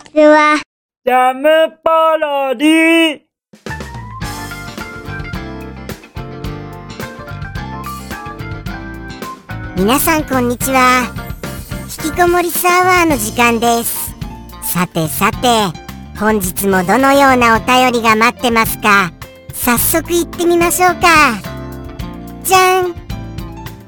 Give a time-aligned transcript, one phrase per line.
[0.00, 0.60] ちは。
[1.04, 1.48] ジャム
[1.82, 3.20] パロディ
[9.76, 11.12] 皆さんこんにちは。
[12.04, 14.14] 引きこもりサーバーの時間です。
[14.62, 15.38] さてさて
[16.18, 19.12] 本日もどのようなお便りが待ってますか？
[19.52, 21.40] 早速行ってみましょうか。
[22.42, 22.94] じゃん。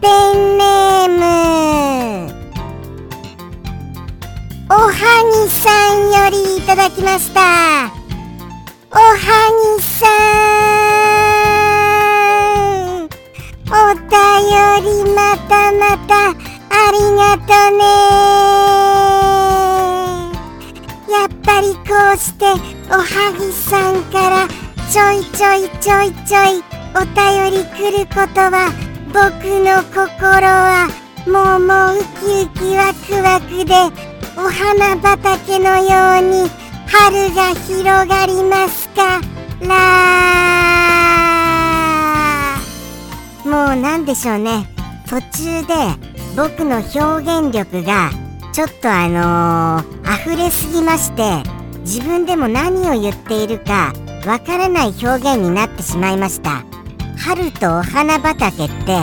[0.01, 2.32] ペンネーム
[4.73, 4.97] おはぎ
[5.51, 7.93] さんよりいただきました。
[8.91, 9.19] おは
[9.77, 10.09] ぎさ
[12.97, 13.05] ん。
[13.69, 14.09] お便
[14.83, 16.33] りまたまたあ
[16.91, 17.85] りがとね。
[21.13, 22.47] やっぱりこうして
[22.91, 23.05] おは
[23.39, 24.49] ぎさんから
[24.91, 26.65] ちょいちょいちょいちょい
[26.97, 27.21] お便
[27.53, 28.73] り来ることは
[29.09, 29.21] 僕
[29.61, 30.89] の心は
[31.27, 34.12] もうもうウキウキワクワクで
[34.45, 36.51] お花畑のように
[36.89, 39.21] 春が広がりますか
[39.61, 39.69] ら。
[43.49, 44.67] もうなんでしょうね。
[45.09, 45.75] 途中で
[46.37, 46.99] 僕の表
[47.39, 48.11] 現力が
[48.53, 51.23] ちょっとあのー、溢れすぎまして
[51.83, 53.93] 自分でも何を言っているか
[54.27, 56.65] わからない表現になってしまいました。
[57.17, 58.97] 春とお花畑って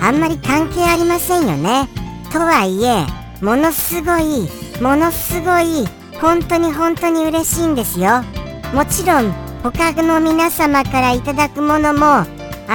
[0.00, 1.88] あんまり関係ありませんよね。
[2.32, 3.04] とはいえ
[3.44, 5.86] ものすごいものすごい
[6.20, 8.22] 本当に本当に嬉しいんですよ。
[8.74, 9.32] もちろん
[9.62, 12.26] 他の皆様からいただくものもあ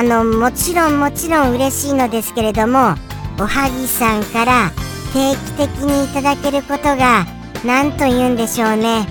[0.02, 2.96] のもちろんもちろん嬉しいのですけれども
[3.40, 4.72] おはぎさんから
[5.14, 7.28] 定期的にいただけることが
[7.64, 9.06] 何と言うんでしょうね。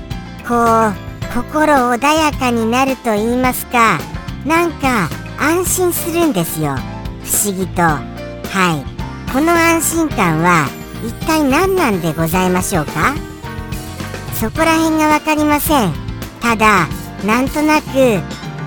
[0.48, 4.00] こう心穏やかになると言いますか
[4.44, 6.74] なんか安心するんですよ。
[7.22, 7.82] 不思議と。
[7.82, 8.00] は
[8.74, 9.32] い。
[9.32, 10.66] この安心感は
[11.06, 13.14] 一体何なんでございましょうか？
[14.34, 15.92] そこら辺が分かりません。
[16.40, 16.86] ただ
[17.24, 17.86] なんとなく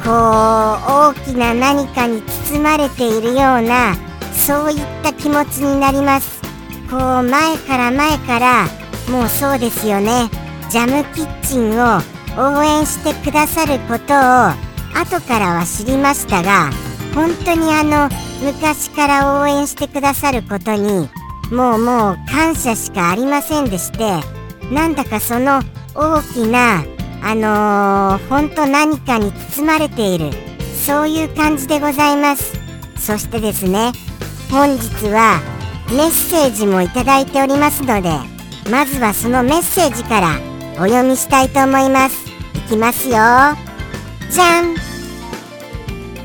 [0.04, 3.96] こう大きな何かに包まれているような
[4.34, 6.42] そういった気持ちになります。
[6.90, 8.68] こう前から前から
[9.10, 10.30] もうそうですよね。
[10.70, 12.02] ジャムキッチンを
[12.38, 14.18] 応援してくださることを
[14.98, 16.70] 後からは知りましたが
[17.14, 18.10] 本当にあの
[18.42, 21.10] 昔から応援してくださることに
[21.52, 24.22] もうもう感謝しかありませんでして
[24.74, 25.62] なんだかその
[25.94, 26.84] 大きな
[27.24, 30.32] あのー、ほんと何かに包まれている
[30.86, 32.60] そういう感じでございます。
[32.98, 33.92] そしてですね
[34.50, 35.40] 本日は
[35.90, 38.10] メッセージもいただいておりますので
[38.72, 40.40] まずはそのメッセージから
[40.76, 42.30] お読みしたいと思います。
[42.56, 43.16] いきますよ。
[44.30, 44.74] じゃん。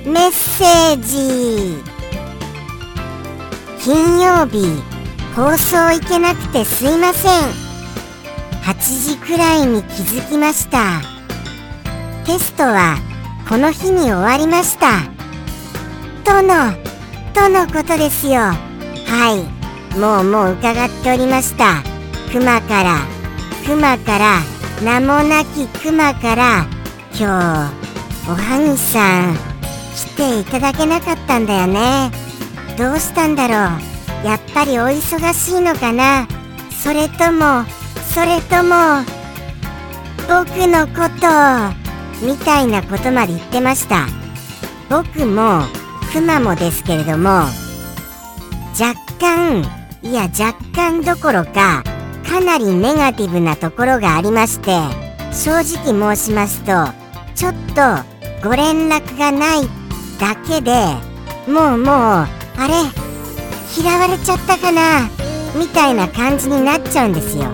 [0.04, 1.82] メッセージ。
[3.82, 4.95] 金曜日。
[5.36, 7.32] 放送行けなくてすいません。
[8.62, 11.02] 8時くらいに気づきました。
[12.24, 12.96] テストは
[13.46, 15.02] この日に終わりました。
[16.24, 16.72] との
[17.34, 18.40] とのことですよ。
[18.40, 18.56] は
[19.94, 19.98] い。
[19.98, 21.82] もうもう伺っておりました。
[22.32, 23.00] クマから
[23.66, 24.40] クマから
[24.82, 26.66] 名もなきクマから
[27.12, 27.24] 今日
[28.26, 29.36] おはぎさん
[29.94, 32.10] 来ていただけなかったんだよね。
[32.78, 33.95] どうしたんだろう。
[34.24, 36.26] やっぱりお忙しいのかな？
[36.70, 37.64] それとも
[38.12, 39.04] それとも
[40.28, 44.06] 僕のことみたいなことまで言ってました。
[44.88, 45.62] 僕も
[46.12, 47.28] クマもですけれども
[48.78, 49.64] 若干
[50.02, 51.82] いや若干どころか
[52.24, 54.70] かなりネガティブなところがありまして
[55.32, 56.72] 正直申しますと
[57.34, 59.62] ちょっとご連絡がない
[60.20, 60.72] だけで
[61.50, 62.28] もうもうあ
[62.68, 63.05] れ？
[63.74, 65.08] 嫌われちゃったかな
[65.54, 67.44] みたいな感じになっちゃうんですよ。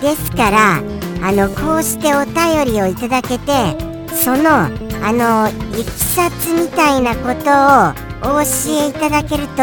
[0.00, 0.76] ですから
[1.22, 3.52] あのこうしてお便りをいただけて
[4.14, 4.64] その
[5.02, 8.48] あのいきさつみたいなことをお教
[8.84, 9.62] えいただけると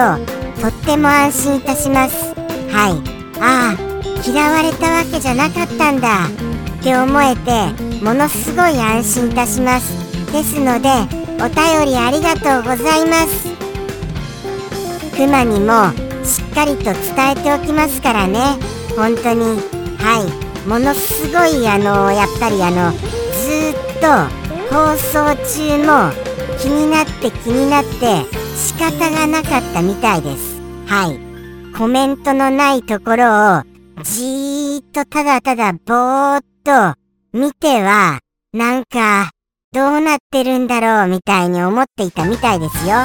[0.62, 2.34] とっても安心いたします。
[2.72, 3.18] はい。
[3.40, 3.88] ああ
[4.28, 9.94] 嫌われたわけじゃなかったんだって思えてものすごい安心いたします。
[10.32, 10.90] ですので
[11.40, 13.67] お便りありがとうございます。
[15.18, 15.92] クマにも
[16.24, 18.40] しっかりと伝えておきますからね。
[18.96, 19.58] 本当に。
[19.98, 20.70] はい。
[20.70, 24.08] ものすごいあのやっぱりあのずっと
[24.72, 26.12] 放送中も
[26.60, 28.26] 気になって気になって
[28.56, 30.62] 仕方がなかったみたいです。
[30.86, 31.76] はい。
[31.76, 33.64] コメントのないところを
[34.04, 37.00] じーっとただただぼーっと
[37.34, 38.20] 見ては
[38.54, 39.32] なんか
[39.74, 42.98] どうなってるんだろうみたいに思っていたみたいですよ。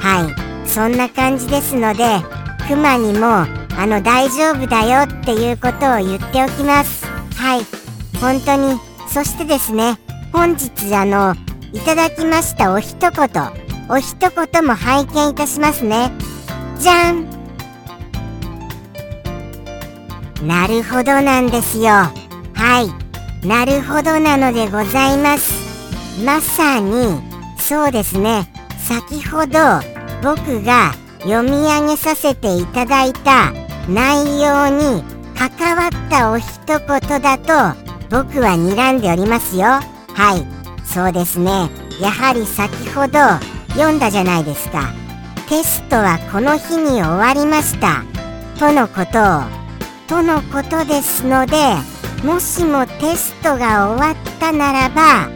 [0.00, 0.47] はい。
[0.68, 2.04] そんな感じですので
[2.68, 7.06] クマにもあの大丈夫だよっていうことを言っておきます。
[7.36, 7.64] はい。
[8.20, 8.78] 本当に。
[9.08, 9.98] そしてですね
[10.32, 11.34] 本日あの
[11.72, 13.10] いただきましたお一言。
[13.88, 16.12] お一言も拝見いたしますね。
[16.78, 17.26] じゃん。
[20.46, 21.84] なるほどなんですよ。
[21.84, 22.12] は
[23.42, 23.46] い。
[23.46, 26.22] なるほどなのでございます。
[26.22, 27.20] まさに
[27.58, 28.52] そうですね。
[28.78, 33.52] 先ほど僕が読み上げさせていただいた
[33.88, 35.02] 内容に
[35.36, 39.66] 関わったお一言だと僕は睨んでおりますよ。
[39.66, 40.58] はい。
[40.84, 41.68] そうですね。
[42.00, 43.18] やはり先ほど
[43.74, 44.92] 読んだじゃないですか。
[45.48, 48.02] テストはこの日に終わりました。
[48.58, 49.18] とのこと
[49.54, 49.58] を。
[50.08, 51.54] とのことですので
[52.24, 55.28] もしもテストが終わったならば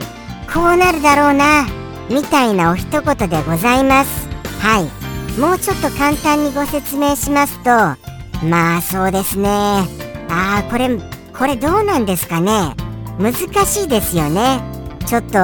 [0.52, 1.66] こうなるだろうな
[2.08, 4.21] みたいなお一言でございます。
[4.62, 5.40] はい。
[5.40, 7.70] もうちょっと簡単にご説明しますと
[8.46, 9.48] まあそうですね。
[10.28, 10.88] ああこれ
[11.36, 12.74] これどうなんですかね。
[13.18, 13.34] 難
[13.66, 14.60] しいですよね。
[15.06, 15.38] ちょっと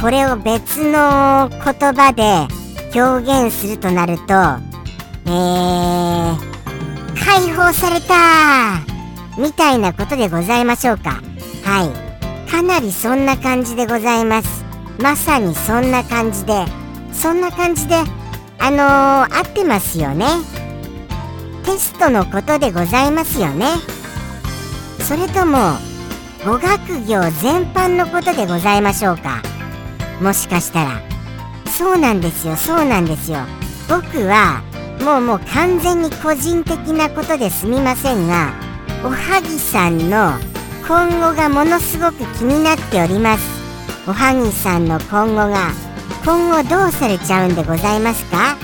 [0.00, 1.58] これを別の言
[1.94, 2.48] 葉で
[3.00, 4.34] 表現するとなると
[5.26, 6.36] えー、
[7.24, 8.80] 解放された
[9.40, 11.22] みたいなことでございましょうか。
[11.62, 12.50] はい。
[12.50, 14.64] かなりそんな感じでございます。
[15.00, 16.64] まさにそんな感じで
[17.12, 17.94] そんな感じで
[18.60, 20.26] あのー、合ってますよね。
[21.64, 23.66] テストのことでございますよね。
[25.00, 25.58] それとも
[26.44, 29.42] 語学業全般のことでございましょうか。
[30.20, 31.02] もしかしたら。
[31.66, 33.38] そうなんですよそうなんですよ。
[33.88, 34.62] 僕は
[35.02, 38.52] もうもう完全に個人的なことですみませんが
[39.02, 40.32] おはぎさんの
[40.86, 43.60] 今後がものすごく気になっております。
[44.06, 45.72] おはぎさんの今後が
[46.24, 48.56] 今後どうされちゃうんでございますか？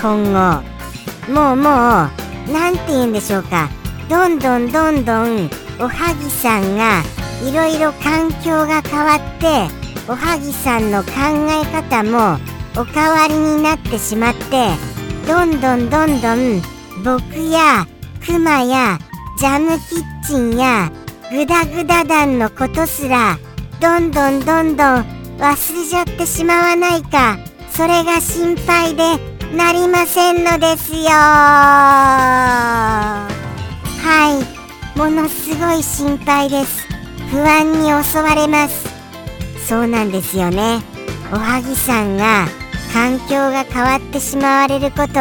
[0.00, 0.62] 今後
[1.32, 2.10] もうもう
[2.52, 3.68] 何て言うんでしょうか？
[4.08, 7.02] どんどんどんどんおはぎさんが
[7.46, 9.68] いろいろ環境が変わって
[10.08, 11.10] おはぎさんの考
[11.48, 12.38] え方も
[12.80, 14.68] おかわりになってしまって
[15.26, 16.60] どんどんどんどん
[17.04, 17.86] 僕や
[18.24, 18.98] クマや
[19.38, 20.90] ジャムキッチンや
[21.30, 23.38] グダグダ団のことすら
[23.80, 25.56] どんどんどんどん忘れ
[25.88, 27.36] ちゃってしまわないか
[27.72, 29.02] それが心配で
[29.56, 31.08] なりませんのですよ。
[31.10, 31.98] は
[34.94, 34.96] い。
[34.96, 36.86] ものすごい心配です。
[37.32, 38.86] 不安に襲われます。
[39.66, 40.80] そうなんですよね。
[41.32, 42.46] おはぎさんが
[42.92, 45.14] 環境が変わってしまわれること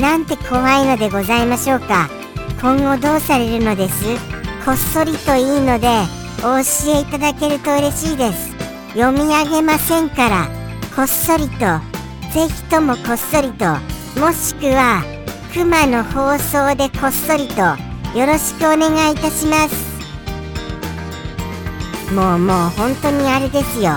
[0.00, 2.10] なんて怖いのでございましょうか。
[2.60, 4.04] 今後どうされるのです。
[4.64, 5.88] こっそりといいので
[6.40, 8.51] お教えいただけると嬉しいです。
[8.94, 10.48] 読み上げませんから
[10.94, 11.58] こっそりと
[12.32, 13.64] ぜひともこっそりと
[14.20, 15.02] もしくは
[15.54, 17.62] クマの放送でこっそりと
[18.18, 19.92] よろしくお願いいたします。
[22.12, 23.92] もうもう本当にあれですよ。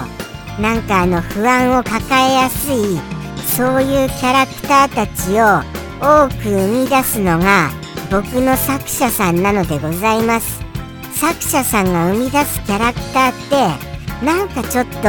[0.60, 2.98] なんかあの不安を抱えやすい
[3.46, 5.62] そういうキャラクターたちを
[6.00, 7.72] 多く生み出すのが
[8.10, 10.64] 僕の作者さんなのでございます。
[11.14, 13.34] 作者さんが生み出すキャラクターっ
[13.80, 13.95] て
[14.25, 15.01] なんかちょっと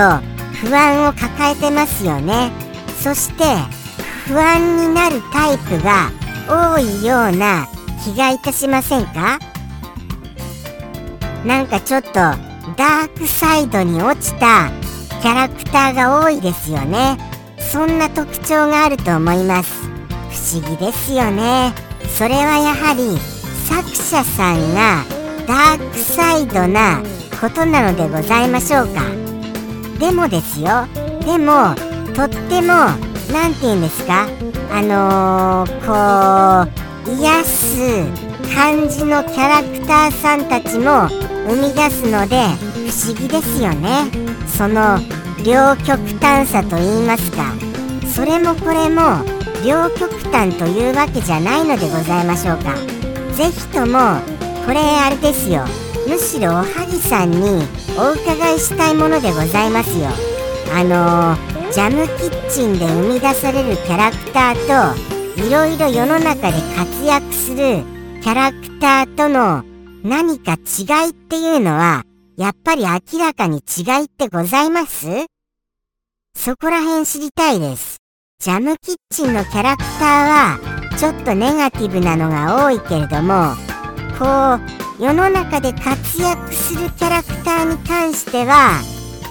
[0.60, 2.52] 不安を抱えてますよね。
[3.02, 3.44] そして
[4.26, 6.10] 不安になるタイプが
[6.48, 7.66] 多いような
[8.04, 9.38] 気がいたしませんか？
[11.46, 14.70] なんかちょっとダークサイドに落ちた
[15.22, 17.16] キャラクターが多いですよね。
[17.58, 19.72] そんな特徴があると思います。
[20.30, 21.72] 不思議ですよね。
[22.18, 23.18] それはやはり
[23.66, 25.04] 作者さんが
[25.46, 27.02] ダークサイドな
[27.40, 29.02] ことなのでございましょうか。
[29.98, 30.86] でもですよ。
[31.24, 31.74] でも
[32.14, 32.74] とっても
[33.32, 34.26] 何て言うんですか？
[34.70, 36.70] あのー、こ
[37.10, 38.04] う癒す
[38.54, 41.08] 感じのキャラクターさんたちも
[41.48, 42.36] 生み出すので
[42.88, 44.10] 不思議ですよね。
[44.46, 44.98] その
[45.44, 47.52] 両極端さと言いますか。
[48.06, 49.24] それもこれも
[49.64, 52.74] 両極端というわけじゃないのでございましょうか。
[53.34, 54.20] 是非とも
[54.64, 55.64] これあれですよ。
[56.06, 57.38] むしろおはぎさんに
[57.98, 60.08] お伺いしたいものでございますよ
[60.74, 64.94] あのー、ジャムキッチンで生み出されるキャラクター
[65.34, 67.82] といろいろ世の中で活躍する
[68.22, 69.64] キャラクターとの
[70.02, 72.04] 何か違いっていうのは
[72.36, 75.06] やっぱり明らかに違いってございます？
[76.36, 77.96] そこら辺知りたいです。
[78.38, 83.54] ジャムキッチンのキャラクターはちょっとネガティブなのが多いけれども、
[84.18, 88.80] こう、世の中で活躍するキャラクターに関しては、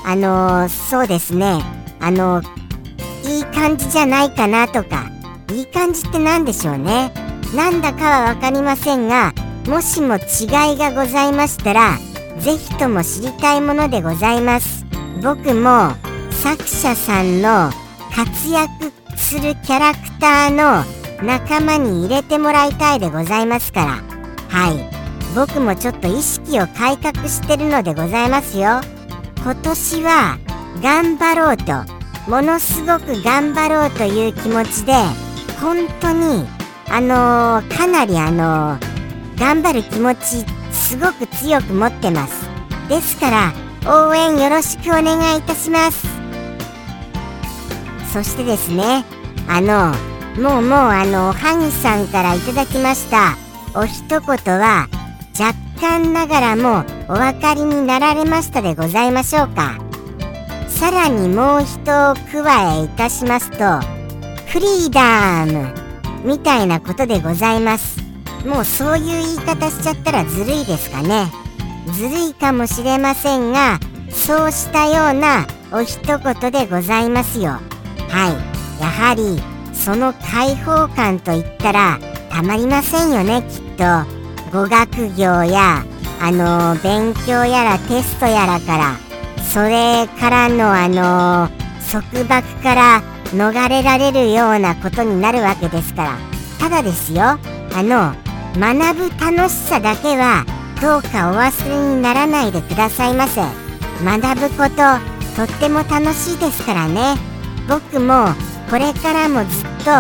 [0.06, 1.60] あのー、そうですね、
[2.00, 5.10] あのー、いい感じじゃないかなとか、
[5.52, 7.12] いい感じって何でしょうね。
[7.56, 9.34] なんだかはわかりませんが、
[9.68, 11.98] もしも違いがございましたら、
[12.38, 14.86] ぜひとも知りたいものでございます。
[15.24, 15.94] 僕も
[16.30, 17.72] 作者さんの
[18.16, 20.86] 活躍するキャラクターの
[21.26, 24.04] 仲間に入れてもらいたいでございますから。
[24.48, 24.95] はい。
[25.36, 28.80] 僕もちょっと意識を改革してるのでございますよ。
[29.44, 30.38] 今年は
[30.82, 31.74] 頑張ろうと
[32.30, 34.94] ものすごく頑張ろうという気持ちで
[35.62, 36.48] 本当に
[36.88, 42.48] あのー、かなりあのー、頑張る気持ちすごく強く持ってます。
[42.88, 43.54] ですから
[43.86, 46.08] 応援よろしくお願いいたします。
[48.14, 49.04] そしてですね
[49.50, 49.94] あの
[50.42, 53.38] もうもうあのハギさんからいただきました
[53.76, 54.88] お一言は
[55.76, 59.78] 若干ながらもお分かりになられましたでございましょうか。
[60.68, 62.16] さらにもう一加
[62.76, 63.58] えいたしますと
[64.48, 65.74] フリーダム
[66.24, 68.00] みたいなことでございます。
[68.46, 71.32] もうそういう言い方しちゃったらずるいですかね。
[71.94, 73.80] ずるいかもしれませんが
[74.10, 77.52] そうしたようなお一言でございますよ。
[77.52, 77.60] は
[78.80, 78.82] い。
[78.82, 79.42] やはり
[79.74, 84.15] その開放感といったらたまりませんよねきっと。
[84.56, 85.84] 語学業や
[86.22, 88.96] あの勉強やらテストやらから
[89.44, 91.50] それからのあの
[91.92, 96.18] 束縛から逃れられるようなことになるわけですから。
[96.58, 97.40] ただですよあ
[97.84, 98.16] の
[98.58, 100.46] 学ぶ楽しさだけは
[100.82, 103.42] どうかお忘れにならないでくださいませ。
[104.06, 104.76] 学ぶこと
[105.36, 107.16] とっても楽しいですからね。
[107.68, 108.30] 僕も
[108.70, 109.92] これからもずっと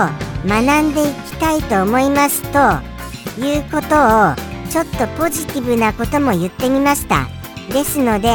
[0.47, 2.95] 学んでいきたいと思いますと
[3.41, 4.44] いうことを
[4.75, 7.29] ちょっとポジティブなことも言ってみました。
[7.71, 8.27] ですので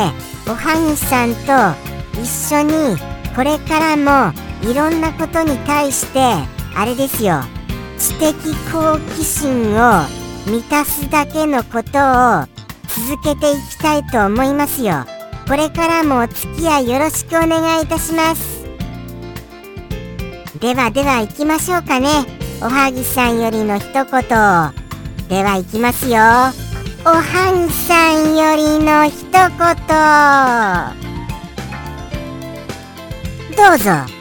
[0.48, 2.96] おはぎさんと一緒に
[3.36, 4.32] これからも
[4.62, 6.18] いろんなことに対して
[6.74, 7.42] あれですよ。
[7.98, 8.32] 知的
[8.72, 10.06] 好奇心を
[10.46, 12.48] 満たすだけのことを
[12.88, 15.04] 続けていきたいと思いますよ。
[15.46, 18.64] これからもお付き合いよろしくお願いいたします。
[20.58, 22.08] ではでは行きましょうかね。
[22.62, 24.79] おはぎさんよりの一言
[25.30, 26.16] では行きますよ。
[26.16, 29.40] おはんさんよりの一言。
[33.56, 34.19] どうぞ。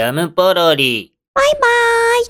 [0.00, 1.12] ジャムポロリ。
[1.34, 1.60] バイバー
[2.22, 2.24] イ。